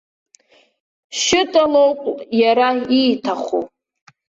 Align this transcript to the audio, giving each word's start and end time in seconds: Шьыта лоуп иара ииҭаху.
Шьыта 1.21 1.63
лоуп 1.71 2.01
иара 2.41 2.69
ииҭаху. 2.99 3.63